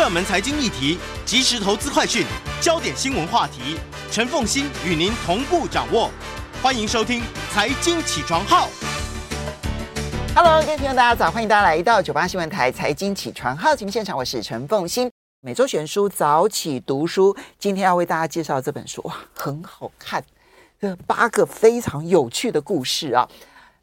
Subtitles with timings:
[0.00, 2.24] 热门财经议题、即时投资快讯、
[2.58, 3.76] 焦点新闻话题，
[4.10, 6.10] 陈凤欣与您同步掌握。
[6.62, 7.20] 欢迎收听
[7.52, 8.66] 《财经起床号》。
[10.34, 15.10] Hello，各位听众大家早，欢迎大家来到九八新闻台《财经起床号》节目现场，我是陈凤欣。
[15.42, 20.24] 每周选书早起读书，今天要为大家介绍这本书，哇，很好看，
[20.80, 23.28] 这八个非常有趣的故事啊。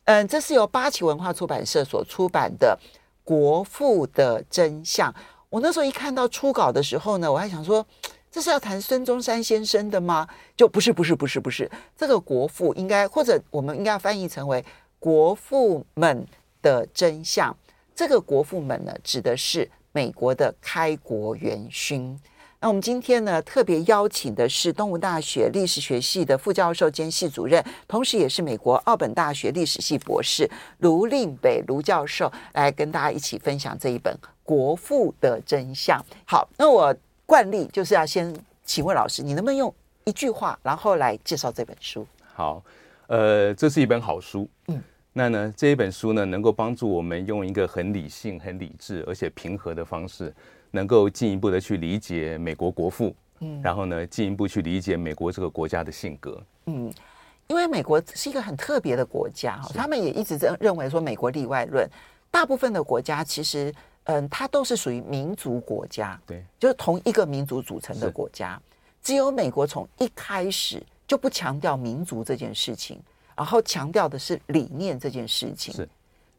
[0.06, 2.76] 嗯，这是由八旗文化出版社所出版的
[3.24, 5.12] 《国父的真相》。
[5.50, 7.86] 我那时候一看到初稿的时候呢，我还想说，
[8.30, 10.28] 这是要谈孙中山先生的吗？
[10.58, 11.70] 就不是，不是，不是，不是。
[11.96, 14.64] 这个国父应该，或者我们应该翻译成为
[15.00, 16.26] 国父们
[16.62, 17.56] 的真相。
[17.96, 22.20] 这个国父们呢，指的是美国的开国元勋。
[22.60, 30.50] 那我们今天呢，特别邀请的是东吴大学历史学系的副教授兼系主任，同时也是美国奥本大学历史系博士
[30.80, 34.12] 卢令北卢教授，来跟大家一起分享这一本
[34.42, 36.00] 《国父的真相》。
[36.26, 36.96] 好，那我
[37.28, 38.36] 惯例就是要先
[38.66, 39.72] 请问老师，你能不能用
[40.06, 42.08] 一句话，然后来介绍这本书？
[42.34, 42.64] 好，
[43.06, 44.50] 呃，这是一本好书。
[44.70, 44.82] 嗯，
[45.14, 50.34] 那呢，这一本书呢，能够帮助我们用一个很理性、很理智，而且平和的方式。
[50.72, 56.94] 能够进一步的去理解美国国父，嗯，然后呢，进一步去理解美国这个国家的性格，嗯，
[57.48, 61.90] 因为美国是一个很特别的国家哈，他们也一直认认为说美国例外论，
[62.30, 63.74] 大部分的国家其实，
[64.04, 68.62] 嗯，它都是属于民族国家，对，就是同一个民族组成的国家，
[69.02, 73.00] 只有美国从一开始就不强调民族这件事情，
[73.36, 75.88] 然后强调的是理念这件事情，是。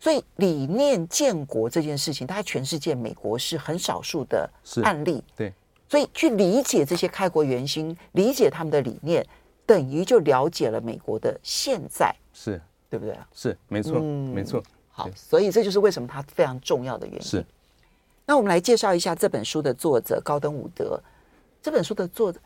[0.01, 4.49] 所以理念建国这件事情，它在全世界美国是很少数的
[4.85, 5.23] 案例。
[5.37, 5.53] 对，
[5.89, 9.27] 所以去理解这些开国元勋，理解他们的理念，
[9.67, 13.27] 等于就了解了美国的现在，是对不对啊？
[13.35, 14.63] 是，没错，嗯、没错。
[14.89, 17.23] 好，所以这就是为什么它非常重要的原因。
[17.23, 17.45] 是。
[18.25, 21.01] 那我们来介绍一下这本书的作者高登伍德。
[21.61, 22.39] 这本书的作者，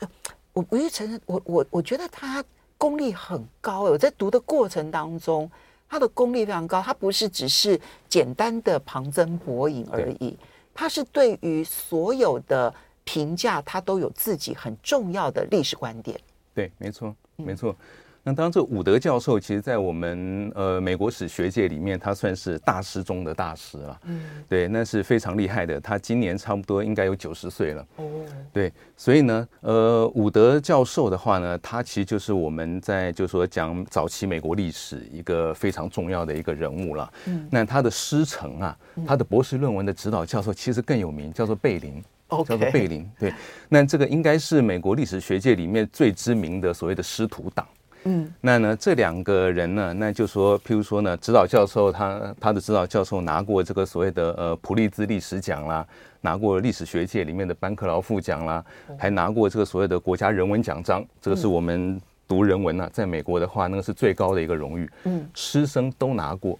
[0.54, 2.42] 我不愿意承认，我我我觉得他
[2.78, 3.82] 功力很高。
[3.82, 5.50] 我在读的过程当中。
[5.92, 10.34] 他的功力非常高，他不是只是简单的旁征博引而已，
[10.72, 16.18] 他是对于所有的评价，他都有自己很重要的历史观点。
[16.54, 17.72] 对，没错，没错。
[17.72, 17.76] 嗯
[18.24, 24.00] 那当然，这伍德教授其实，在我们呃美国史学界里面，他算是大师中的大师了。
[24.04, 25.80] 嗯，对，那是非常厉害的。
[25.80, 27.84] 他今年差不多应该有九十岁了。
[27.96, 28.04] 哦，
[28.52, 37.12] 对，所以呢，呃，伍德教授的话呢，他其实就是我们在就是说讲早期美国历史一个非常重要的一个人物了。
[37.26, 42.00] 嗯，那他的师承啊，他的博士论文的指导教授其实更有名，叫做贝林。
[42.32, 43.04] 哦，叫做贝林。
[43.18, 43.34] 对，
[43.68, 47.66] 那这个应该是美国历史学界里面最知名的所谓的师徒党。
[48.04, 55.86] 嗯，那呢，这两个人呢，那就说，譬如说呢，指导教授他他的指导教授拿过这个所谓的呃普利兹历史奖啦，
[56.20, 58.64] 拿过历史学界里面的班克劳夫奖啦，
[58.98, 66.58] 还拿过这个所谓的国家人文奖章，这个是我们读人文啊，在美国的话，那个是最高的一个荣誉，嗯，师生都拿过，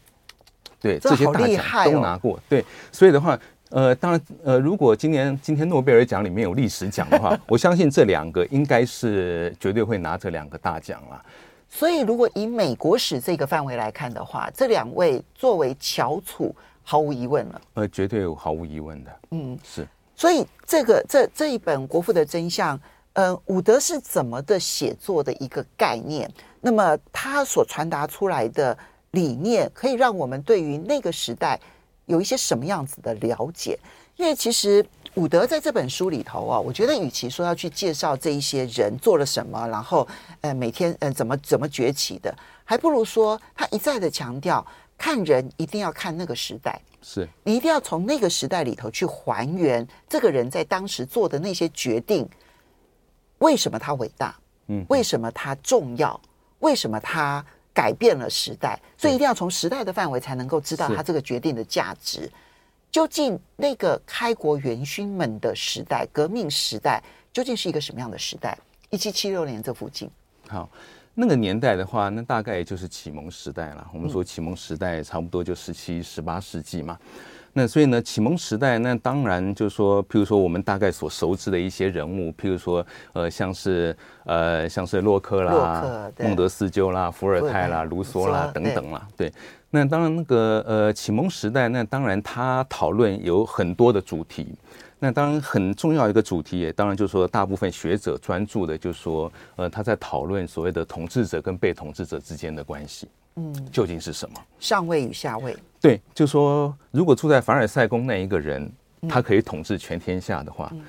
[0.80, 3.38] 对，这些大奖都拿过，对，所以的话。
[3.72, 11.24] 呃，当然，呃，如果今年今天诺贝尔奖里面有历史奖的话， 我相信这两个应该是绝对会拿这两个大奖了。
[11.70, 17.60] 所以，如果以美国史这个范围来看的话，这两位作为翘楚，毫无疑问了。
[17.72, 19.10] 呃，绝对有毫无疑问的。
[19.30, 19.88] 嗯，是。
[20.14, 22.76] 所以，这个这这一本《国父的真相》，
[23.14, 26.30] 呃，伍德是怎么的写作的一个概念？
[26.60, 28.76] 那么，他所传达出来的
[29.12, 31.58] 理念，可以让我们对于那个时代。
[32.06, 33.78] 有一些什么样子的了解？
[34.16, 40.06] 因为其实伍德在这本书里头啊，我觉得与其说要去介绍这一些人做了什么，然后
[40.42, 44.64] 呃每天呃怎么怎么崛起的，还不如说他一再的强调，
[44.98, 52.28] 看人一定要看那个时代，是你一定要从那个时代里头去还原这个人在当时做的那些决定，
[53.38, 54.36] 为什么他伟大？
[54.66, 56.20] 嗯，为什么他重要？
[56.58, 57.44] 为什么他？
[57.74, 62.30] 改变了时代，所以一定要从时代的范围才能够知道他这个决定的价值。
[62.90, 67.02] 究竟那个开国元勋们的时代、革命时代，
[67.32, 68.58] 究竟是一个什么样的时代？
[68.90, 70.10] 一七七六年这附近。
[70.46, 70.68] 好，
[71.14, 73.90] 那个年代的话，那大概也就是启蒙时代了。
[73.94, 76.98] 我们说启蒙时代差不多就十七、十八世纪嘛。
[77.54, 89.32] 那所以呢，启蒙时代，那当然就是说，譬如说我们大概所熟知的一些人物，譬如说，呃，像是呃，像是洛克啦、孟德斯鸠啦、伏尔泰啦、卢梭啦等等啦，对。
[89.74, 94.54] 那当然，那个呃，启蒙时代，那当然他讨论有很多的主题。
[94.98, 103.08] 那当然很重要一个主题，也当然就是说，大部分学者专注的，就是说，呃，他在讨论所谓的统治者跟被统治者之间的关系。
[103.36, 104.36] 嗯，究竟是什么？
[104.60, 105.56] 上位与下位。
[105.82, 108.72] 对，就说如果住在凡尔赛宫那一个人，
[109.08, 110.80] 他可以统治全天下的话，嗯、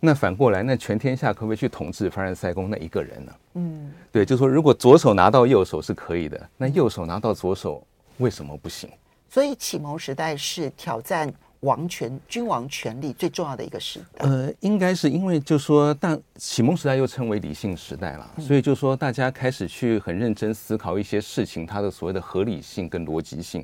[0.00, 3.32] 那反过来，那全天下可不可以去统治凡尔赛宫那一个人呢？
[3.54, 7.86] 嗯，对，就是说如果左手拿到右手是可以的，那右手拿到左手
[8.18, 8.90] 为什么不行？
[9.30, 11.32] 所以启蒙时代是挑战。
[11.60, 23.62] 王权、君王权力最重要的一个时代，呃，应该是因为就说，但启蒙时代又称为理性时代了，所以就说大家开始去很认真思考一些事情，它的所谓的合理性跟逻辑性。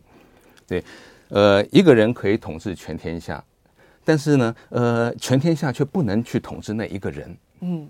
[0.67, 0.83] 对，
[1.29, 3.43] 呃，一个人可以统治全天下，
[4.05, 7.37] 但是呢，呃，全天下却不能去统治那一个人。
[7.61, 7.89] 嗯，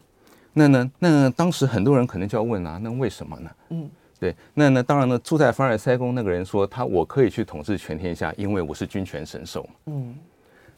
[0.52, 3.50] 那呢，那当时很多人可能就要问啊，那为什么呢？
[3.70, 3.90] 嗯。
[4.18, 9.68] 对，那那当然呢，住在凡尔赛宫那个人说他我可以去统治全天下，因为我是君权神授。
[9.84, 10.16] 嗯，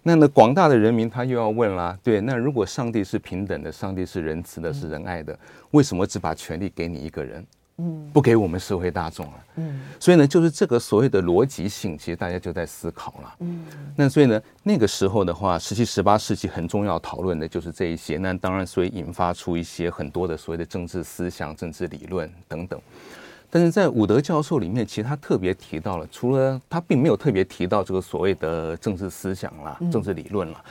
[0.02, 5.38] 那呢广大的人民他又要问啦，对，那如果上帝是平等的，上帝是仁慈的，是仁爱的，嗯、
[5.70, 7.46] 为什么只把权力给你一个人？
[7.78, 9.44] 嗯，不给我们社会大众了？
[9.56, 13.34] 嗯，所以呢，就是这个所谓的逻辑性，其实大家就在思考了。
[13.40, 13.64] 嗯，
[13.96, 18.18] 那所以呢，那个时候的话，十七、十八世纪很重要讨论的就是这一些。
[18.18, 22.80] 那当然，所以引发出一些很多的所谓的政治思想、政治理论等等。
[23.50, 30.62] 但是在伍德教授里面，其实他特别提到了，除了他并没有特别提到这个所谓的政治思想啦、政治理论啦，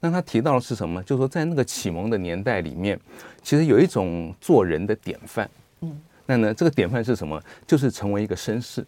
[0.00, 1.02] 那他提到的是什么？
[1.04, 2.98] 就是说在那个启蒙的年代里面，
[3.42, 5.48] 其实有一种做人的典范。
[5.82, 7.40] 嗯，那呢，这个典范是什么？
[7.66, 8.84] 就是成为一个绅士。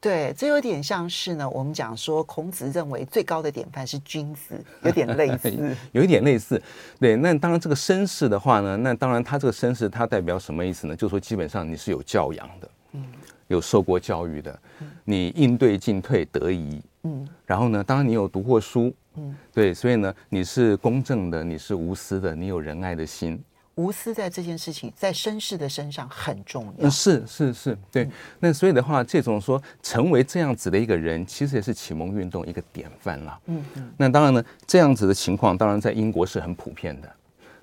[0.00, 6.60] 对，这有点像是呢，我们讲说孔子认为最高的典范是君子， 有点类似， 有一点类似。
[6.98, 10.96] 对，那当然这个绅士的话呢，那当然他这个绅士他代表什么意思呢？
[10.96, 12.70] 就是说基本上你是有教养的。
[12.92, 13.04] 嗯，
[13.46, 14.58] 有受过教育的，
[15.04, 23.40] 你应对进退得宜，嗯，然后呢，当然你有读过书，嗯，对，所以呢，你是公正的，你是无私的，你有仁爱的心，
[23.80, 28.06] 无私在这件事情在绅士的身上很重要，嗯，是是是，对，
[28.38, 37.10] 那所以的话，这种说成为这样子的一个人，其实也是启蒙运动一个典范啦，嗯嗯，那当然呢，这样子的情况，当然在英国是很普遍的，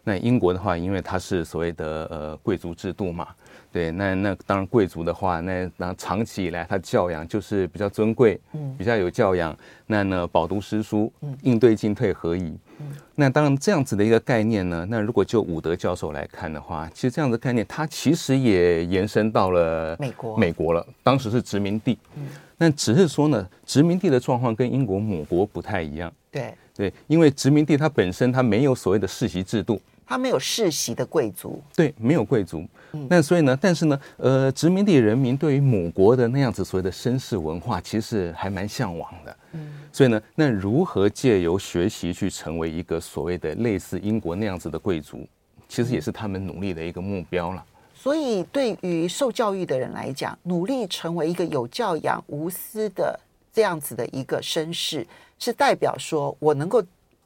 [0.07, 3.27] 那英国的话，因为它是所谓的呃贵族制度嘛。
[3.73, 9.55] 对，那那当然贵族的话，那那长期以来他教养就是比较尊贵，嗯，比较有教养。
[9.85, 12.57] 那呢，饱读诗书，嗯，应对进退合宜。
[12.79, 20.87] 嗯，那当然这样子的一个概念呢，那如果就伍德教授来看的话，其实这样的概念，它其实也延伸到了美国，美国了。
[21.03, 22.23] 当时是殖民地，嗯，
[22.57, 26.11] 那只是说呢，殖民地的状况跟英国母国不太一样。
[26.31, 29.79] 对对，因为殖民地它本身它没有所谓的世袭制度。
[30.07, 32.65] 他没有世袭的贵族，对，没有贵族。
[33.09, 39.37] 那所以呢，但是呢，呃，殖民地人民对于母国的那样子所谓的绅士文化，其实还蛮向往的。
[39.51, 45.27] 嗯，所以呢，那如何借由学习去成为一个所谓的类似英国那样子的贵族，
[45.67, 47.63] 其实也是他们努力的一个目标了。
[47.93, 53.19] 所以，对于受教育的人来讲，努力成为一个有教养、无私的
[53.51, 55.05] 这样子的一个绅士，
[55.37, 56.81] 是代表说我能够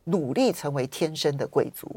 [0.06, 1.88] 努力成为天生的贵族。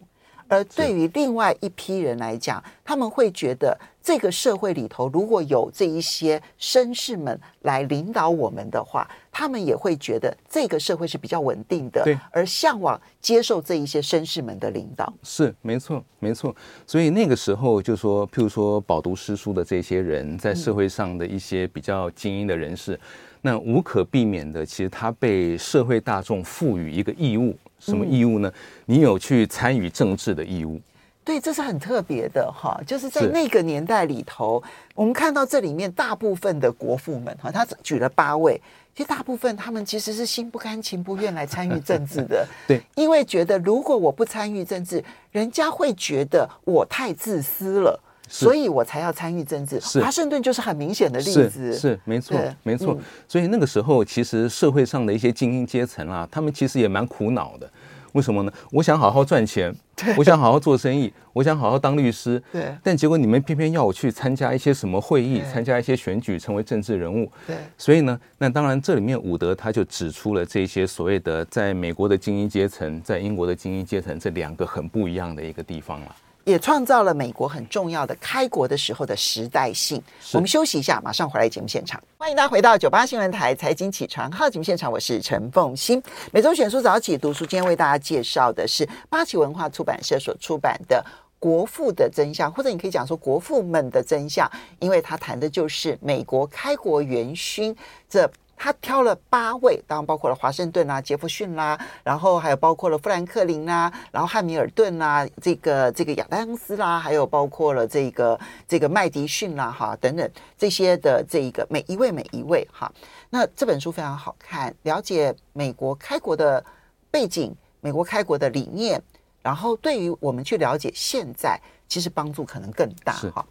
[0.48, 15.12] 而对于另外一批人来讲，他们会觉得这个社会里头如果有这一些绅士们来领导我们的话，他们也会觉得这个社会是比较稳定的，对，而向往接受这一些绅士们的领导。
[15.22, 16.54] 是，没错，没错。
[16.86, 23.00] 所以那个时候就说，譬如说饱读诗书的这些人，在社会上的一些比较精英的人士，嗯、
[23.40, 27.56] 那无可避免的，其实他被社会大众赋予一个义务。
[27.84, 28.52] 什么义务呢？
[28.86, 30.80] 你有去参与政治的义务。
[31.22, 34.62] 对，这是很特别的哈，就是在那个年代里头，
[34.94, 38.60] 我们看到这里面大部分的国父们哈，他举了八位，
[38.94, 42.46] 其实大部分他们其实是心不甘情不愿来参与政治的。
[42.68, 49.78] 对，因为觉得如果我不参与政治，人家会觉得我太自私了，所以我才要参与政治。
[50.00, 51.50] 华盛顿就是很明显的例子。
[51.50, 52.98] 是，是没错，没错。
[53.28, 57.70] 所以那个时候，其实社会上的一些精英阶层啊，他们其实也蛮苦恼的。
[58.12, 58.52] 为什么呢？
[58.70, 59.74] 我想好好赚钱，
[60.16, 62.72] 我想好好做生意，我想好好当律师，对。
[62.80, 67.28] 但结果你们偏偏要我去参加一些什么会议，参加一些选举，成为政治人物。
[67.44, 67.56] 对。
[67.76, 76.16] 所以呢，那当然这里面伍德他就指出了这些所谓的在美国的精英阶层，在英国的精英阶层这两个很不一样的一个地方了。
[76.44, 80.00] 也创造了美国很重要的开国的时候的时代性。
[80.32, 82.02] 我们休息一下，马上回来节目现场。
[82.18, 86.02] 欢迎大家回到九八新闻台财经起床号节目现场，我是陈凤欣。
[86.32, 91.02] 每周选书早起读书，今天为大家介绍的是八旗文化出版社所出版的
[91.38, 94.46] 《国父的真相》，或者你可以讲说《国父们的真相》，
[94.80, 97.74] 因为他谈的就是美国开国元勋
[98.08, 98.30] 这。
[98.56, 112.90] 他挑了八位，当然包括了华盛顿啦、杰弗逊啦，然后还有包括了富兰克林啦，然后汉密尔顿啦，这个这个亚当斯啦，还有包括了这个这个麦迪逊啦，哈等等这些的这一个每一位每一位哈。
[113.30, 116.64] 那这本书非常好看，了解美国开国的
[117.10, 119.02] 背景，美国开国的理念，
[119.42, 123.44] 然后对于我们去了解现在，其实帮助可能更大哈。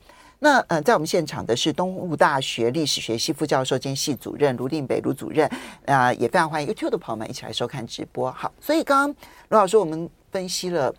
[0.44, 5.48] 那呃，在我们现场的是东吴大学历史学系副教授兼系主任卢定北卢主任
[5.86, 8.30] 啊、呃，也非常欢迎 YouTube 的朋友们一起来收看直播。
[8.30, 9.10] 好，所以刚刚
[9.48, 10.94] 卢老师我们分析了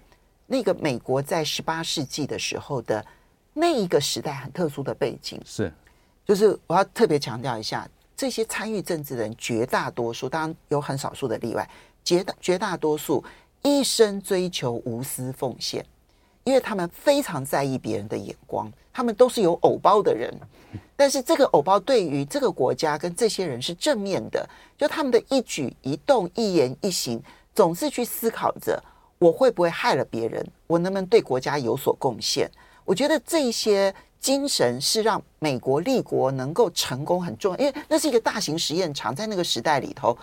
[0.47, 3.05] 那个美国在十八世纪的时候的
[3.53, 5.71] 那一个时代很特殊的背景，是，
[6.25, 7.87] 就是我要特别强调一下，
[8.17, 11.69] 这些参与政治的人绝大多数，当然有很少数的例外，
[12.03, 13.23] 绝大绝大多数
[13.61, 15.85] 一生追求无私奉献。
[16.45, 20.33] 因为他们非常在意别人的眼光，他们都是有偶包的人，
[20.95, 27.21] 但是这个偶包对于这个国家跟这些人是正面的，就他们的一举一动、一言一行，
[27.55, 28.83] 总是去思考着
[29.19, 32.51] 我会不会害了别人，我能不能对国家有所贡献。
[32.85, 40.17] 我觉得这些精神是让美国立国能够成功很重要，因为那是一个大型实验场，在那个时代里头，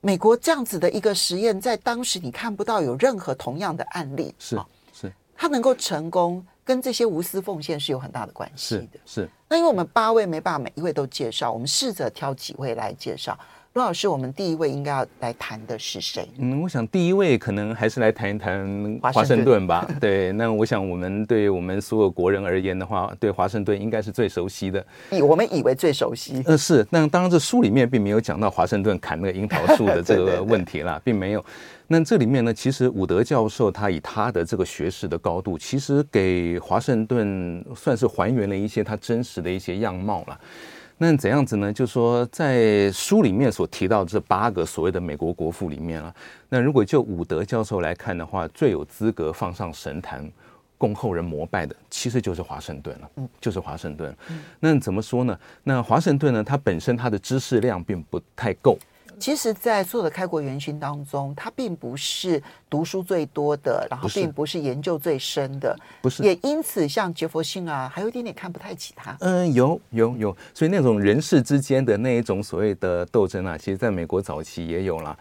[0.00, 4.60] 美国这样子的一个实验，在当时你看不到有任何同样的案例，是。
[5.36, 9.00] 他能够成功，跟这些无私奉献是有很大的关系的。
[9.04, 9.22] 是。
[9.22, 9.28] 是。
[9.48, 13.38] 那因为我们八位没办法每一位都介绍，我们试着挑几位来介绍。
[13.74, 16.28] 罗老师，我们第一位应该要来谈的是谁？
[16.38, 19.84] 嗯，我想第一位可能还是来谈一谈华盛顿吧。
[20.00, 24.86] 对，那我想我们对我们所有国人而言的话，对华盛顿应该是最熟悉的。
[25.10, 26.40] 以我们以为最熟悉。
[26.46, 26.86] 呃，是。
[26.88, 31.44] 那当然，这书里面并没有讲到华盛顿砍那个樱桃树的这个 问题了，并没有。
[31.86, 40.40] 那这里面呢，其实伍德教授他以他的这个学识的高度，其实给华盛顿算是还原了一些他真实的一些样貌了。
[40.96, 41.72] 那怎样子呢？
[41.72, 46.14] 就是说，在书里面所提到这八个所谓的美国国父里面啊，
[46.48, 50.30] 那如果就伍德教授来看的话，最有资格放上神坛
[50.78, 53.10] 供后人膜拜的，其实就是华盛顿了。
[53.16, 54.16] 嗯，就是华盛顿。
[54.60, 55.38] 那怎么说呢？
[55.64, 58.78] 那华盛顿呢，他本身他的知识量并不太够。
[59.18, 66.22] 其实，在所有的开国元勋当中，他并不是读书最多的，然后并不是研究最深的，不是。
[66.22, 69.16] 也因此，像杰佛逊啊，还有一点点看不太起他。
[69.20, 75.18] 嗯，有有有，所以那种人士之间的那一种所谓的斗争啊，其实在美国早期也有了。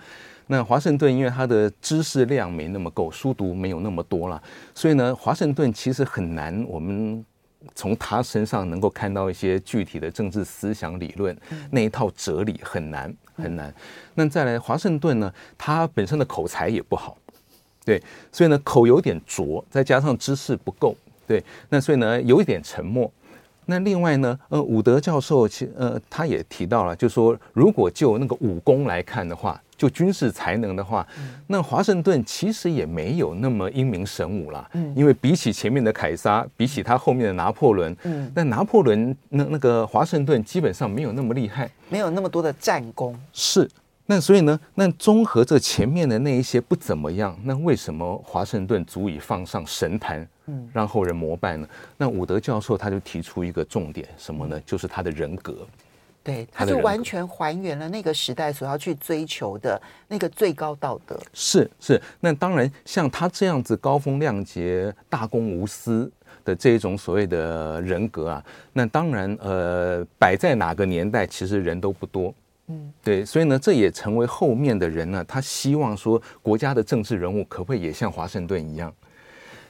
[0.47, 4.41] 那华盛顿因为他的知识量没那么够，书读没有那么多了，
[4.75, 7.25] 所以呢，华盛顿其实很难我们。
[7.75, 11.33] 从他身上能够看到一些具体的政治思想理论，
[11.71, 13.73] 那一套哲理很难很难。
[14.15, 17.17] 那再来，华盛顿呢，他本身的口才也不好，
[17.85, 20.95] 对，所以呢，口有点拙，再加上知识不够，
[21.27, 23.11] 对，那所以呢，有一点沉默。
[23.65, 29.59] 那另外呢，呃，伍德教授其呃，他也提到了，就说，如果就那个武功来看的话。
[29.75, 31.05] 就军事才能的话，
[31.47, 34.65] 那华盛顿其实也没有那么英明神武了。
[34.73, 43.19] 嗯，因为比起前面的凯撒，比起他后面的拿破仑，嗯，那拿破仑那那个华盛顿基本上没有那么厉害，没有那么多的战功。
[43.33, 43.69] 是，
[44.05, 51.67] 那所以呢，那综合这前面的那一些不怎么样，那为什么华盛顿足以放上神坛，嗯，让后人膜拜呢？
[51.97, 54.61] 那伍德教授他就提出一个重点，什么呢？
[54.65, 55.65] 就是他的人格。
[56.25, 61.19] 对，他就完全还原了那个时代所要去追求的那个最高道德。
[61.33, 66.09] 是是，那当然像他这样子高风亮节、大公无私
[66.45, 72.33] 的这一种所谓的人格啊，那当然呃，摆在哪个年代，其实人都不多。
[72.67, 78.93] 嗯，对，所以呢，这也成为后面的人呢，他希望说国家的政治人物可不可以也像华盛顿一样？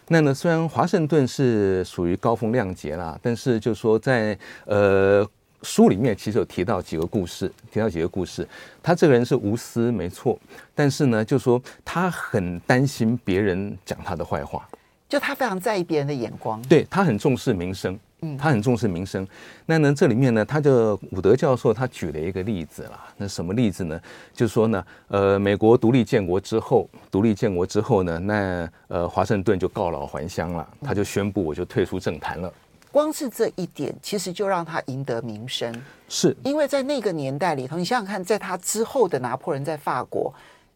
[0.07, 5.27] 那呢，虽然华盛顿是属于高风亮节啦，但是就说在呃。
[5.65, 8.45] 书里面其实有提到几个故事，提到几个故事。
[8.81, 10.37] 他这个人是无私，没错，
[10.75, 14.67] 但是呢，就说他很担心别人讲他的坏话，
[15.07, 19.27] 就他非常在意别人的眼光，对，他很重视名声，嗯，他很重视民生。
[19.65, 23.05] 那呢，这里面呢，他就伍德教授他举了一个例子啦。
[23.17, 23.99] 那什么例子呢？
[24.33, 32.51] 就是说呢，呃，美国独立建国之后，独立建国之后呢，那呃，华盛顿就告老还乡了，他就宣布我就退出政坛了。
[32.91, 35.73] 光是这一点，其实就让他赢得名声。
[36.07, 40.31] 是因为在那个年代里头，你想想看，在他之后的拿破仑在法国，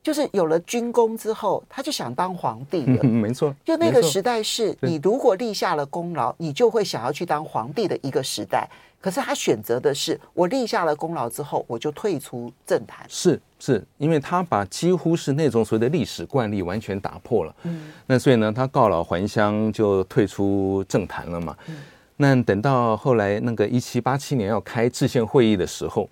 [0.07, 2.99] 就是有了军功之后，他就想当皇帝了。
[3.03, 8.65] 嗯， 没错，就那个时代是你如果立下了功劳，你就会想要去当皇帝的一个时代。
[9.01, 13.05] 可是他选择的是，我立下了功劳之后，我就退出政坛。
[13.09, 17.53] 是是，因为他把几乎是那种所谓的历史惯例完全打破了。
[17.63, 21.53] 嗯，那所以呢，他告老还乡，就退出政坛了嘛。
[21.67, 21.75] 嗯。
[22.15, 26.09] 那等到后来那个一七八七年要开制宪会议的时候，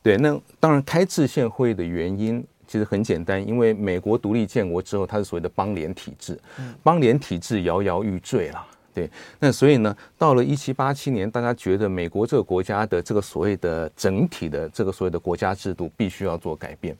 [0.00, 6.40] 对，那当然开制宪会议的原因其实很简单，因为美国独立建国之后，它是所谓的邦联体制，
[6.82, 16.96] 邦联体制摇摇欲坠了，对，那所以呢，到了一七八七年，大家觉得美国这个国家的这个所谓的整体的这个所谓的国家制度必须要做改变。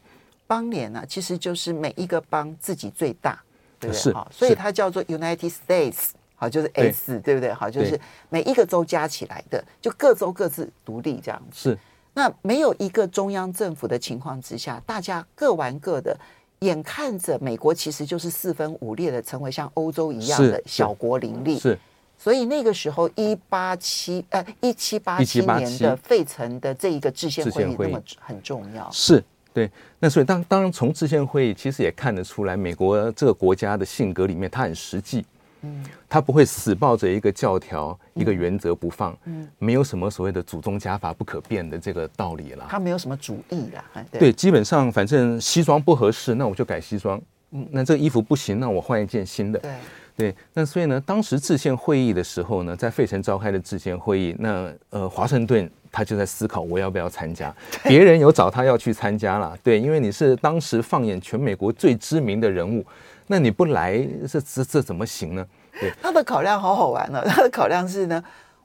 [0.46, 3.42] 邦联呢，其实就是每一个邦自己最大，
[3.80, 3.98] 对不对？
[3.98, 7.50] 是，所以它叫做 United States，好，就是 S，对，对不对？
[7.50, 7.98] 好，就是
[8.28, 11.70] 每一个州加起来的，就各州各自独立这样子。
[11.70, 11.78] 是，
[12.14, 16.16] 那没有一个中央政府的情况之下，大家各玩各的，
[16.60, 21.58] 眼看着美国其实就是四分五裂的，成为像欧洲一样的小国林立。
[21.58, 21.78] 是。
[22.18, 29.20] 所以那个时候，一八七呃一七八七年的费城的这一个制宪会议那么很重要，是
[29.52, 29.68] 对。
[29.98, 35.26] 那所以当当然从制宪会议其实也看得出来，美国这个国家的性格里面，它很实际，
[35.62, 42.66] 嗯，他不会死抱着一个教条、一个原则不放，嗯，没有什么所谓的祖宗家法不可变的这个道理了。
[42.68, 47.20] 他没有什么主义了，对，对，基本上反正西装不合适，那我就改西装，
[47.52, 49.72] 嗯，那这个衣服不行，那我换一件新的，对。
[50.14, 57.52] 对，那所以呢，当时制宪会议的时候呢，在费城召开的制宪会议，那呃，华盛顿他就在思考我要不要参加。
[57.84, 62.84] 别人有找他要去参加了，对，因为你是当时放眼全美国最知名的人物，
[63.32, 63.96] 那你不来，
[64.30, 65.46] 这这这怎么行呢？
[65.80, 67.24] 对，他的考量好好玩呢。
[67.26, 68.22] 他的考量是呢，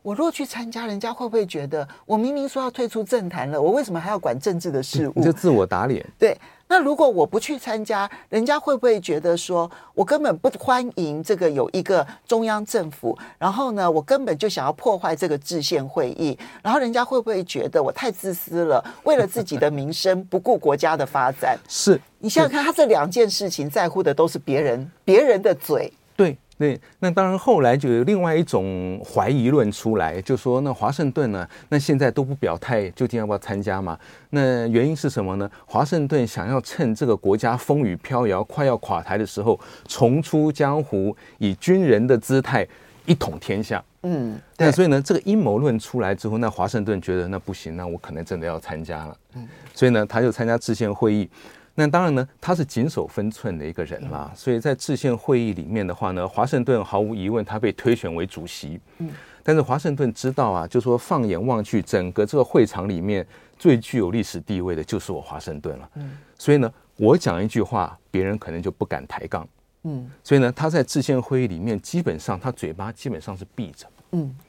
[0.08, 5.12] 我若去参加，人家会不会觉得我明明说要退出政坛了，我为什么还要管政治的事务？
[5.18, 6.06] 你就自我打脸。
[6.18, 6.38] 对。
[6.70, 13.18] 那如果我不去参加，人家会不会觉得说我根本不欢迎这个有一个中央政府？
[13.38, 16.38] 然后呢，我根本就想要破坏这个制宪会议？
[16.64, 21.60] 然后人家会不会觉得我太自私了，为了自己的名声不顾国家的发展？
[21.68, 25.92] 是你想想看，他这两件事情在乎的都是别人，别人的嘴。
[26.16, 26.38] 对。
[26.58, 33.96] 对，那当然，后来就有另外一种怀疑论出来，就说那华盛顿呢，那现在都不表态，究竟要不要参加嘛？
[34.32, 35.48] 那原因是什么呢？
[35.68, 42.68] 华盛顿想要趁这个国家风雨飘摇、快要垮台的时候，重出江湖，以军人的姿态
[43.06, 43.84] 一统天下。
[44.02, 44.66] 嗯，对。
[44.66, 49.16] 那所以呢，这个阴谋论出来之后，那华盛顿觉得那不行，那我可能真的要参加了。
[49.36, 51.30] 嗯，所以呢，他就参加制宪会议。
[51.80, 58.80] 那当然呢，他是谨守分寸的一个人啦，所以在制宪会议里面的话呢，华盛顿毫无疑问他被推选为主席。
[58.98, 59.12] 嗯，
[59.44, 63.24] 但是华盛顿知道啊，就说放眼望去，整个这个会场里面
[63.60, 65.88] 最具有历史地位的就是我华盛顿了。
[65.98, 69.48] 嗯，所以呢，我讲一句话，别人可能就不敢抬杠。
[69.84, 73.86] 嗯，所以呢，他在制宪会议里面，基本上他嘴巴基本上是闭着。
[74.14, 74.47] 嗯，他。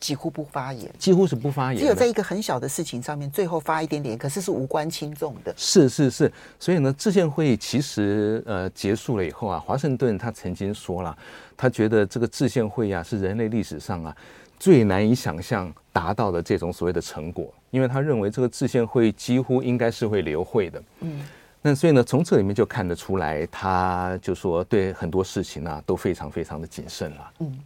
[0.00, 5.52] 几乎不发言，几乎是不发言，只有在一个很小的事情上面，最后发一点点，可是是无关轻重的。
[5.56, 11.16] 是是是，所以呢，制宪会议其实呃结束了以后啊，华盛顿他曾经说了，
[11.56, 14.16] 他觉得这个制宪会议啊是人类历史上啊
[14.58, 20.82] 最难以想象达到的这种所谓的成果，因为他认为这个制宪会议几乎应该是会流会的。
[21.00, 21.20] 嗯，
[21.60, 27.32] 那所以呢，从这里面就看得出来，他就说对很多事情啊都非常非常的谨慎了。
[27.40, 27.58] 嗯。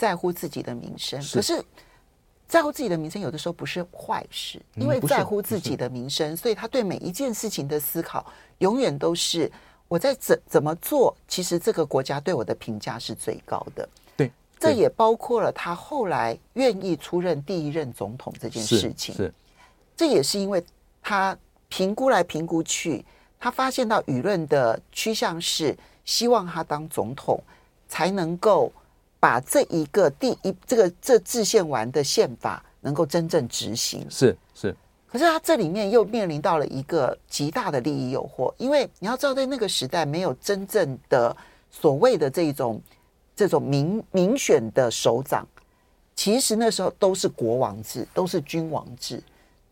[0.00, 1.62] 在乎自己的名声，可是
[2.48, 8.24] 在乎自己的名声，有的时候不是坏事，因为在乎自己的名声，所以他对每一件事情的思考，
[8.60, 9.52] 永远都是
[9.88, 13.86] 我在怎怎么做，其实这个国家对我的评价是最高的。
[14.16, 19.14] 对，这也包括了他后来愿意出任第一任总统这件事情。
[19.14, 19.30] 是，
[19.94, 20.64] 这也是因为
[21.02, 21.36] 他
[21.68, 23.04] 评估来评估去，
[23.38, 27.38] 他发现到舆论的趋向是希望他当总统
[27.86, 28.72] 才能够。
[29.20, 34.04] 把这一个第一这个这制宪完的宪法能够真正执行。
[34.08, 34.74] 是是，
[35.06, 41.36] 可是他这里面又面临到了一个极大的利益诱惑，因为你要知道，在那个时代没有真正的
[41.70, 42.80] 所谓的这种
[43.36, 45.46] 这种民民选的首长，
[46.16, 49.22] 其实那时候都是国王制，都是君王制，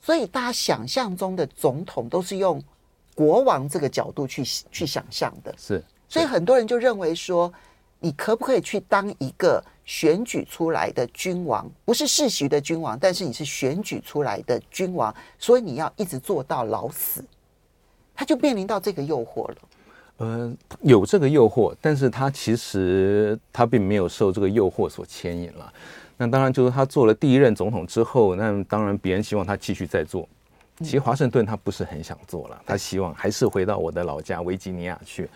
[0.03, 2.63] 所以大家想象中的总统都是用
[3.15, 7.51] 国王这个角度去去想象的，是，所以很多人就认为说。
[8.01, 11.69] 你可不可以去当一个选举出来的君王？
[11.85, 17.25] 不是世袭的君王，但是你是选举出来的君王，所以你要一直做到老死。
[18.15, 19.57] 他就面临到这个诱惑了。
[20.19, 25.73] 呃，有这个诱惑，但是他其实他并没有受这个诱惑所牵引了。
[26.17, 30.29] 那当然就是他做了第一任总统之后，那当然别人希望他继续再做。
[30.79, 35.29] 其实华盛顿他不是很想做了，他希望还是回到我的老家维吉尼亚去。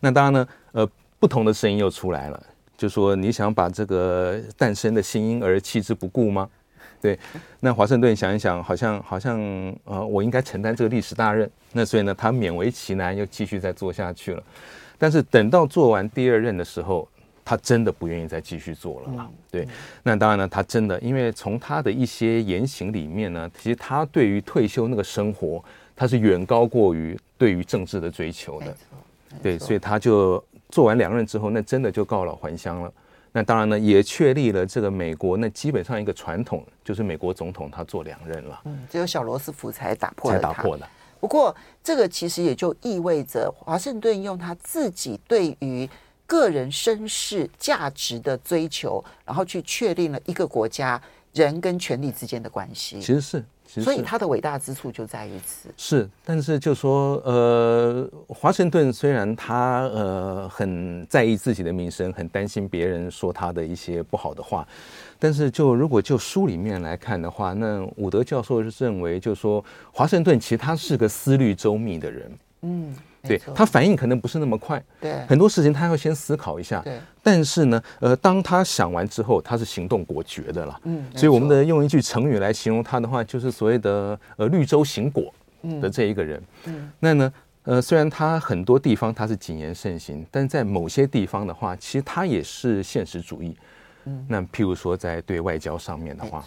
[0.00, 0.88] 那当然呢，呃。
[1.20, 2.42] 不同的声音又出来了，
[2.78, 6.48] 就说你想把这个诞生的新婴儿弃之不顾吗？
[6.98, 7.18] 对，
[7.60, 9.38] 那华盛顿想一想，好像好像
[9.84, 11.48] 呃，我应该承担这个历史大任。
[11.72, 14.42] 那所以呢，他勉为其难又继续再做下去了。
[14.98, 17.06] 但是等到做完第二任的时候，
[17.44, 19.30] 他真的不愿意再继续做了嘛？
[19.50, 19.68] 对，
[20.02, 25.62] 那当然呢，他真的因为从他的一些言行里面呢，其实他对于退休那个生活，
[25.94, 28.76] 他是远高过于对于政治的追求的。
[29.42, 30.42] 对，所以他就。
[30.70, 32.92] 做完两任之后，那真的就告老还乡了。
[33.32, 38.60] 那当然呢，也确立了这个美国那基本上一个传统，就是美国总统他做两任了。
[38.64, 40.36] 嗯，只有小罗斯福才打破了。
[40.36, 40.88] 才打破的。
[41.20, 41.54] 不过
[41.84, 45.88] 这个其实也就意味着华盛顿用他自己对于
[46.26, 51.00] 个人身世价值的追求，然后去确定了一个国家
[51.32, 53.00] 人跟权力之间的关系。
[53.00, 53.44] 其实是。
[53.70, 55.68] 所以他的伟大之处就在于此。
[55.76, 64.66] 是，但是就说，呃，华盛顿虽然他呃很在意自己的名声，很担心别人说他的一些不好的话，
[65.18, 72.38] 但是就如果就书里面来看的话，那伍德教授是认为，就说华盛顿其实他是个思虑周密的人。
[72.62, 72.96] 嗯。
[73.22, 76.98] 对，他反应可能不是那么快，对很多事情他要先思考一下，对。
[77.22, 81.04] 但是呢，呃，当他想完之后，他是行动果决的了，嗯。
[81.14, 85.32] 所以我们的用一句成语来形容他的话，就是所谓的呃绿洲行果
[85.80, 86.90] 的这一个人，嗯。
[86.98, 87.32] 那呢，
[87.64, 93.54] 呃，虽然他很多地方他是谨言慎行，但在某些地方的话，其实他也是现实主义，
[94.06, 94.24] 嗯。
[94.28, 96.44] 那譬如说在对外交上面的话。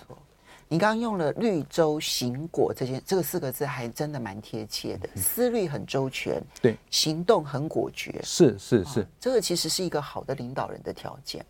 [0.74, 5.08] 你刚刚用了“绿洲行果”这件这个四个字，还真的蛮贴切的。
[5.16, 11.46] 思虑很周全，对，行动很果决，是是是，这个其实是一个好的领导人的条件。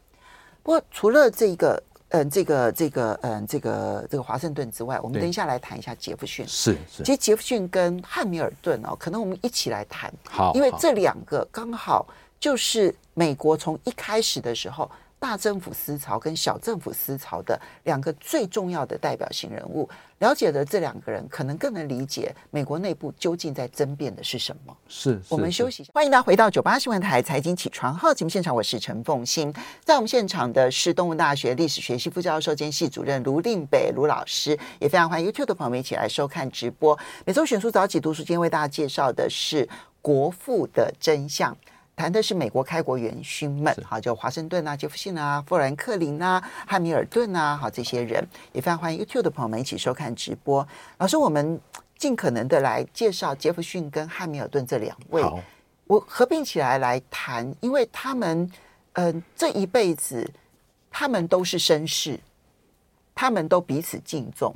[0.62, 6.46] 不过，除了这个，嗯，这个这个，嗯，这个这个华盛顿之外，我们等一下来谈一下杰弗逊。
[6.46, 10.14] 是是，其实杰弗逊跟汉密尔顿哦，可能我们一起来谈。
[10.28, 12.06] 好，因为这两个刚好
[12.42, 14.92] 就是美国从一开始的时候。
[15.24, 24.76] 大政府思潮跟小政府思潮的两个最重要的代表性人物，了解了这两个人，可能更能理解美国内部究竟在争辩的是什么。
[24.90, 29.54] 是，是我们休息一下，欢迎大家回到九八新闻台财经起床号节目现场，我是陈凤欣，
[29.86, 37.00] 在我们现场的是东吴大学历史学系副教授兼系主任卢令北卢老师，也非常欢迎 YouTube 的朋友们一起来收看直播。
[37.26, 39.66] 每周选书早起读书，今天为大家介绍的是
[40.02, 41.54] 《国父的真相》。
[41.96, 50.68] 谈的是美国开国元勋们，好，就华盛顿啊、杰弗逊啊、富兰克林啊、汉密尔顿啊，好，这些人也非常欢迎 YouTube 的朋友们一起收看直播。
[50.98, 51.60] 老师，我们
[51.98, 55.24] 尽可能的来介绍杰弗逊跟汉密尔顿这两位，
[55.86, 58.52] 我合并起来来谈，因为他们，
[58.94, 60.30] 嗯、呃，这一辈子
[60.90, 62.20] 他们都是绅士，
[63.14, 64.56] 他们都彼此敬重，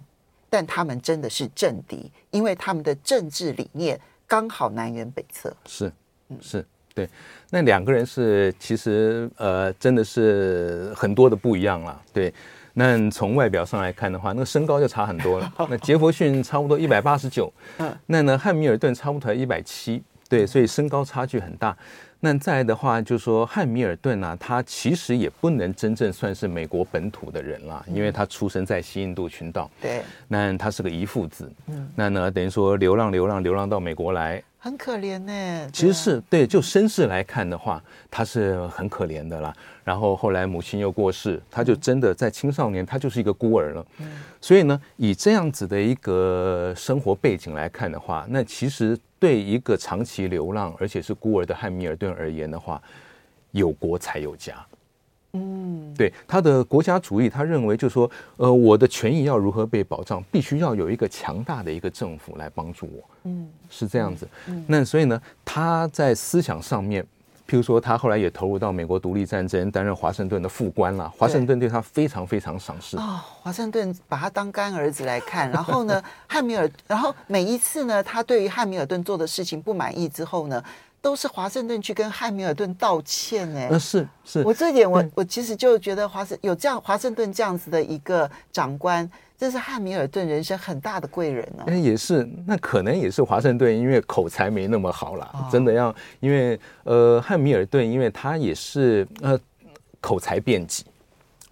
[0.49, 5.55] 但他们真的是政敌，因为他们的政治理念刚好南辕北辙。
[5.65, 5.93] 是，
[6.29, 6.67] 嗯，是。
[6.97, 7.07] 对，
[7.51, 12.01] 那两个人是其实呃，真的是很多的不一样了。
[12.11, 12.33] 对，
[12.73, 15.53] 那从外表上来看的话，那个身高就差很多了。
[15.69, 21.77] 那杰弗逊差不多一百八十九，嗯，那呢汉密尔顿差不多一百七，对，所以身高差距很大。
[22.19, 34.41] 那再来的话，就是说汉密尔顿呢、啊，他其实也不能真正算是美国本土的人了，因为他出生在西印度群岛，对，那他是个遗腹子，嗯，那呢等于说流浪流浪流浪到美国来。
[34.59, 39.53] 很可怜呢，其实是对，就身世来看的话，他是很可怜的啦。
[39.83, 43.85] 然后后来母亲又过世，他就真的在青少年，他就是一个孤儿了。
[43.99, 44.07] 嗯
[44.41, 52.81] 所以呢，以这样子的一个生活背景来看的话，那其实对一个长期流浪而且是孤儿的汉密尔顿而言的话，
[53.51, 54.55] 有国才有家。
[55.33, 63.03] 嗯，对他的国家主义，他认为就是说，呃，我的权益要如何被保障，必须要有一个强大的一个政府来帮助我。
[63.23, 64.27] 嗯，是这样子。
[64.47, 67.03] 嗯，那所以呢，他在思想上面，
[67.47, 71.09] 譬如说，他后来也投入到美国独立战争，担任华盛顿的副官了。
[71.17, 72.97] 华盛顿对他非常非常赏识。
[72.97, 75.49] 哦，华盛顿把他当干儿子来看。
[75.51, 80.63] 然后呢，汉密尔，然后每一次呢，他对于汉密尔顿做的事情不满意之后呢，
[81.01, 91.63] 都是华盛顿去跟汉密尔顿道歉哎，呃，是是，我这一点我我其实就觉得华盛有这样华盛顿这样子的一个长官，这是汉密尔顿人生很大的贵人呢。
[91.67, 99.39] 哎，也是，那可能也是华盛顿因为口才没那么好啦，哦，真的要因为呃汉密尔顿因为他也是呃
[100.01, 100.83] 口才辩捷，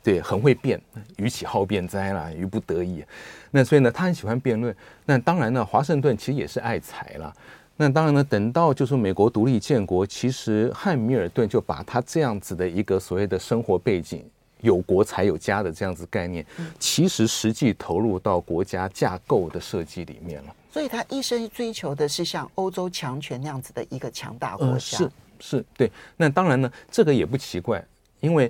[0.03, 0.81] 对，很会辩，
[1.17, 3.05] 予岂好辩哉啦，于不得已，
[3.51, 4.75] 那所以呢他很喜欢辩论。
[5.05, 7.33] 那当然呢，华盛顿其实也是爱才啦。
[7.77, 14.23] 那当然呢，等到就是美国独立建国，其实汉密尔顿就把他这样子的一个所谓的生活背景，
[14.61, 16.45] 有国才有家的这样子概念，
[16.79, 20.55] 其实实际投入到国家架构的设计里面了。
[20.71, 24.73] 所以他一生追求的是像欧洲强权那样子的一个强大国家。
[24.73, 25.91] 呃、是是，对。
[26.15, 27.83] 那当然呢，这个也不奇怪，
[28.21, 28.49] 因为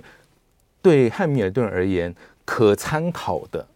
[0.80, 3.66] 对汉密尔顿而言，可参考的。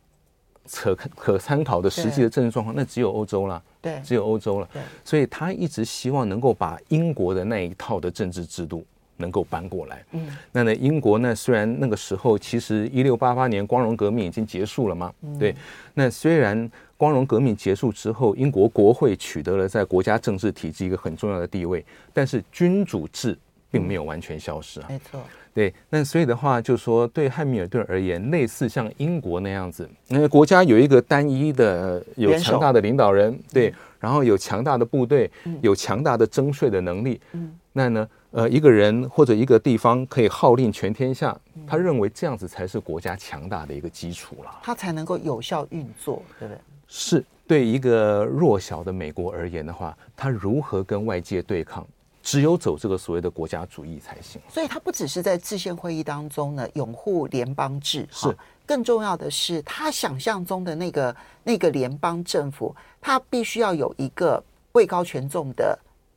[0.72, 4.68] 可可参考的实际的政治状况，那只有欧洲了，对，只有欧洲了。
[4.72, 8.84] 对，所以他一直希望能够把英国的那一套的政治制度
[9.16, 10.04] 能够搬过来。
[10.12, 15.54] 嗯，那呢，英国呢，虽然那个时候其实一六八八年光荣革命已经结束了嘛，对，
[15.94, 23.36] 那虽然光荣革命结束之后，英国国会取得了在国家政治体制一个很重要的地位，但是君主制
[23.70, 24.86] 并没有完全消失啊。
[24.88, 25.20] 没错。
[25.52, 41.36] 对，那所以的话，就是说对汉密尔顿而言，类似像英国那样子，那个国家有一个单一的、有强大的领导人，对，然后有强大的部队，有强大的征税的能力，嗯，那呢，呃，一个人或者一个地方可以号令全天下，
[41.66, 46.58] 他认为这样子才是国家强大的一个基础了，他才能够有效运作，对不对？
[46.86, 51.86] 是对一个弱小的美国而言的话，他如何跟外界对抗？
[52.22, 58.36] 只有走这个所谓的国家主义才行，所以他不只是在制宪会议当中呢拥护联邦制，是。
[58.66, 64.40] 更重要的是他想象中的那个那个联邦政府，他必须要有一个
[64.72, 65.76] 位高权重的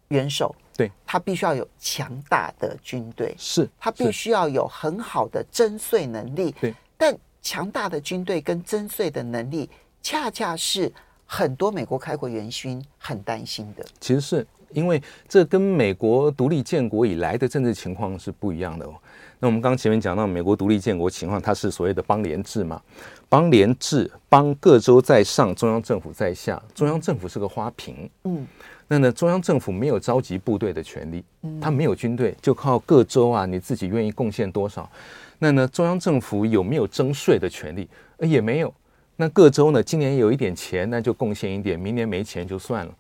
[0.10, 3.68] 元首，对，他必须要有强大的军队，是。
[3.80, 9.68] 他必须要有很好的征税能力，对，但强大的军队跟征税的能力，
[10.04, 10.92] 恰恰是
[11.26, 14.46] 很多美国开国元勋很担心的，其实是。
[14.74, 18.94] 因为这跟美国独立建国以来的政治情况是不一样的哦。
[19.40, 22.82] 那我们刚刚前面讲到，美国独立建国情况，它是所谓的邦联制嘛，
[23.28, 28.10] 邦联制，邦各州在上，中央政府在下，中央政府是个花瓶。
[28.24, 28.48] 嗯，
[28.88, 31.24] 那呢，中央政府没有召集部队的权利，
[31.60, 34.90] 它没有军队，就靠各州啊，你自己愿意贡献多少。
[35.40, 37.90] 那呢，中央政府有没有征税的权利？
[38.18, 38.74] 呃也没有。
[39.18, 42.94] 那各州呢，今年有一点钱，那就贡献一点，明年没钱就算了。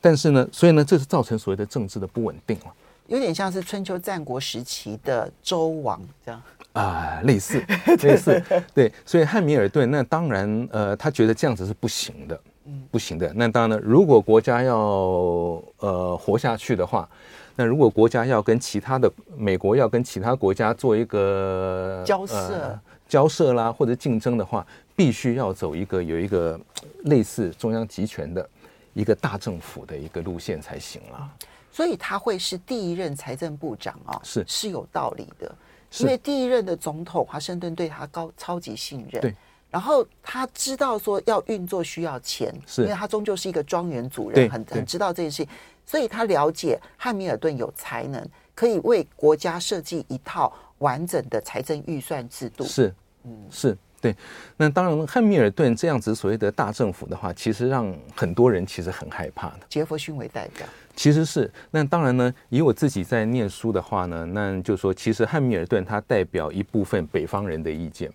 [0.00, 0.02] 嗯。
[0.02, 2.72] 但是呢，所以呢，这是造成所谓的政治的不稳定了，
[3.06, 7.62] 有点像是春秋战国时期的周王这样啊，类似
[8.02, 8.92] 类似，对。
[9.04, 13.32] 所以汉密尔顿那当然，呃，他觉得这样子是不行的，嗯，不行的。
[13.34, 14.76] 那当然呢，如果国家要
[15.80, 17.08] 呃活下去的话，
[17.56, 24.64] 那如果国家要跟其他的美国要跟其他国家做一个交涉、呃、交涉啦或者竞争的话，
[24.96, 26.58] 必须要走一个有一个
[27.06, 28.48] 类似中央集权的。
[28.92, 31.30] 一个大政府的一个路线才行了，
[31.70, 34.44] 所以他会是第一任财政部长啊，是。
[34.46, 35.54] 是有道理的，
[35.98, 39.34] 因为第一任的总统华盛顿对他高超级信任，对，
[39.70, 45.48] 然后他知道说要运作需要钱，是，因为他终究是一个庄园主人，很很知道这件事情，
[45.86, 53.78] 所以他了解汉密尔顿有才能，可以为国家设计一套完整的财政预算制度，是，嗯，是。
[54.00, 54.16] 对，
[54.56, 59.60] 那当然，汉密尔顿这样子所谓的大政府的话，其实让很多人其实很害怕的。
[59.68, 61.52] 杰弗逊为代表，其实是。
[61.70, 68.10] 那当然呢，以我自己在念书的话呢，那就说，其实汉密尔顿他代表一部分北方人的意见，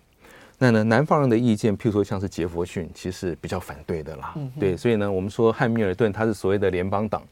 [0.58, 4.32] 那呢，南方人的意见，譬如说像是杰弗逊，其实比较反对的啦。
[4.34, 7.22] 嗯，对，所以呢，我们说汉密尔顿他是所谓的联邦党，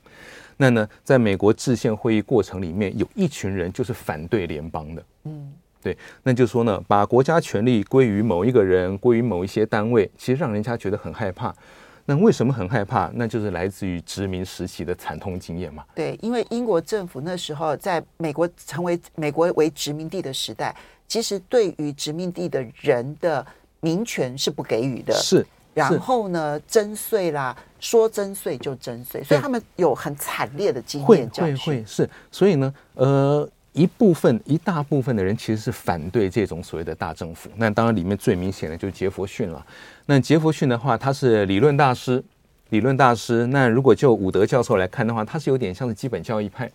[0.56, 5.04] 那呢，在美国制宪会议过程里面，有一群人就是反对联邦的。
[5.24, 5.43] 嗯。
[5.84, 11.54] 对，那就说呢，把国家权力归于某一个人，归于某一些单位，其实让人家觉得很害怕。
[12.06, 13.10] 那为什么很害怕？
[13.14, 15.84] 那就是来自于殖民时期的惨痛经验嘛。
[15.94, 20.74] 对，因为英国政府那时候在美国成为美国为殖民地的时代，
[21.06, 23.46] 其实对于殖民地的人的
[23.80, 25.12] 民权是不给予的。
[25.12, 25.46] 是。
[25.74, 31.06] 然后呢，征税啦，说征税就征税，所以他们有很惨烈的经验。
[31.06, 33.46] 会会会是，所以呢，呃。
[33.74, 37.50] 一部分一大部分的人其实是反对这种所谓的大政府。
[37.56, 39.66] 那当然里面最明显的就是杰弗逊了。
[40.06, 42.22] 那杰弗逊的话，他是理论大师，
[42.70, 43.46] 理论大师。
[43.48, 46.70] 那如果就伍德教授来看的话，他是有点像是基本教义派，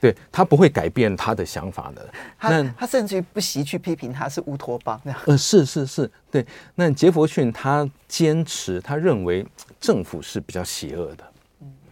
[0.00, 2.08] 对，他不会改变他的想法的。
[2.38, 5.00] 他他甚至于不惜去批评他是乌托邦。
[5.26, 6.46] 呃，是是是，对。
[6.76, 9.44] 那杰弗逊他坚持，他认为
[9.80, 11.24] 政府是比较邪恶的，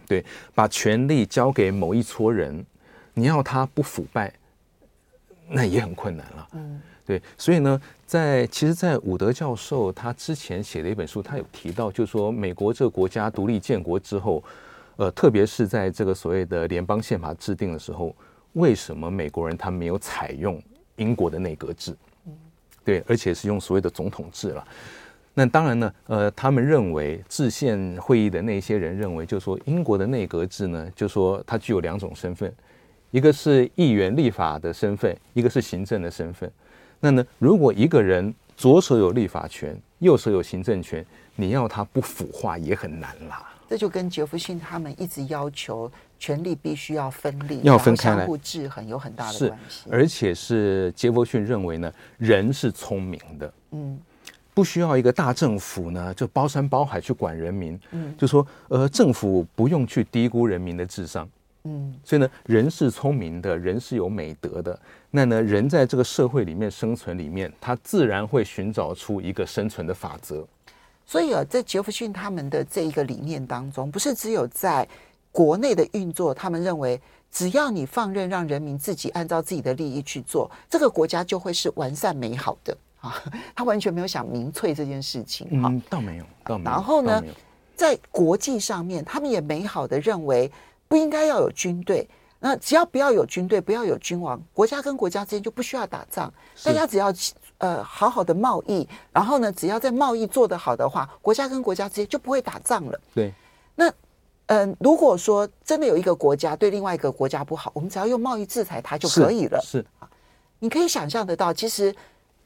[0.07, 2.65] 对，把权力交给某一撮人。
[3.21, 4.33] 你要他不腐败，
[5.47, 6.47] 那也很困难了。
[6.53, 14.43] 嗯，对，所以呢，在其实，在伍德教授他之前写的一本书，他有提到，就是说美国这个国家独立建国之后，
[14.95, 18.15] 呃，特别是在这个所谓的联邦宪法制定的时候，
[18.53, 20.59] 为什么美国人他没有采用
[20.95, 21.95] 英国的内阁制？
[22.25, 22.33] 嗯，
[22.83, 24.67] 对，而且是用所谓的总统制了。
[25.35, 32.51] 那当然呢，呃，他们认为制宪会议的那些人认为，就是说英国的内阁制呢，就是说它具有两种身份。
[33.11, 36.51] 一个是议员立法的身份，一个是行政的身份。
[36.99, 43.47] 那呢，如果一个人左手有立法权，右手有行政权，你要他不腐化也很难啦。
[43.69, 49.89] 这就跟杰弗逊他们一直要求权力必须要分立，要分开来，相互制衡有很大的关系。
[49.89, 53.97] 而且是杰弗逊认为呢，人是聪明的，嗯，
[54.53, 61.27] 不需要一个大政府呢，就包山包海去管人民，嗯，就说呃，政府不用去低估人民的智商。
[61.63, 64.77] 嗯，所以呢，人是聪明的，人是有美德的。
[65.09, 70.45] 那呢，人在这个社会里面生存里面，他自然会寻找出一个生存的法则。
[71.05, 74.87] 所以啊，在杰弗逊他们的这一个理念当中，不是只有在
[75.31, 76.99] 国内的运作，他们认为
[77.31, 83.21] 只要你放任让人民自己按照自己的利益去做，这个国家就会是完善美好的啊！
[83.55, 86.69] 他完全没有想民粹这件事情啊，嗯，倒没有，倒没有。
[86.71, 87.21] 然后呢，
[87.75, 90.49] 在国际上面，他们也美好的认为
[90.91, 92.05] 不应该要有军队，
[92.41, 96.29] 那只要不要有军队，不要有君王，国家跟国家之间就不需要打仗，
[96.65, 97.13] 大家只要
[97.59, 102.99] 呃好好的贸易，然后呢，只要在贸易做得好的话，国家跟国家之间就不会打仗了。
[103.15, 103.33] 对，
[103.75, 103.89] 那。
[104.47, 109.57] 嗯，如果说真的有一个国家对另外一个国家不好，我们只要用贸易制裁它就可以了。
[109.61, 109.85] 是，是
[110.59, 111.95] 你可以想象得到，其实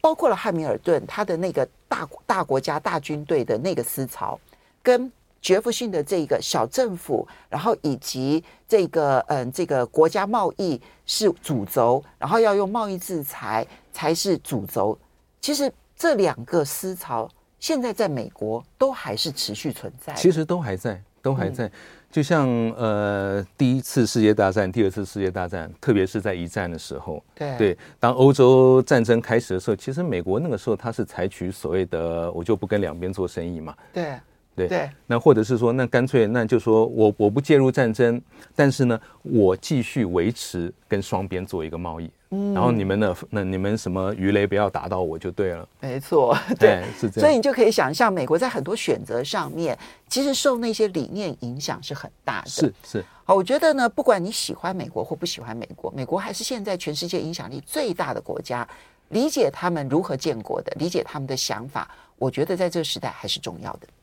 [0.02, 4.40] 包括了汉密尔顿他的那个大大国家大军队的那个思潮，
[4.84, 5.12] 跟
[5.46, 14.98] 杰弗逊的这个小政府，然后以及这个嗯这个国家贸易是主轴，然后要用贸易制裁才是主轴。
[15.40, 17.30] 其实这两个思潮
[17.60, 21.00] 现在在美国都还是持续存在，其实都还在。
[21.22, 21.72] 都还在，
[22.12, 34.14] 就像呃第一次世界大战、第二次世界大战，特别是在一战的时候，对对，当欧洲战争开始的时候，其实美国那个时候他是采取所谓的我就不跟两边做生意嘛，对
[34.56, 38.22] 对对，那或者是说那干脆那就说我我不介入战争，
[38.56, 42.10] 但是呢我继续维持跟双边做一个贸易。
[42.32, 47.28] 嗯然后你们的那你们什么鱼雷不要打到我就对了，没错，对，是这样。
[47.28, 49.78] 所以你就可以想象，美国在很多选择上面，
[50.10, 52.50] 其实受那些理念影响是很大的。
[52.50, 53.06] 是是。
[53.24, 58.68] 好，我觉得呢，不管你喜欢美国或不喜欢美国，美国还是现在全世界影响力最大的国家。
[59.10, 61.88] 理解他们如何建国的，理解他们的想法，
[62.18, 63.88] 我觉得在这个时代还是重要的。